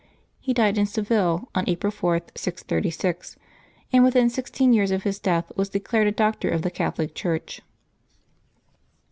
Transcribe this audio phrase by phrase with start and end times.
[0.39, 3.37] He died in Seville on April 4, 636,
[3.93, 7.61] and within sixteen years of his death was declared a Doctor of the Catholic Church.